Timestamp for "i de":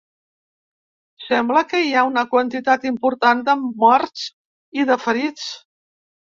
4.81-4.99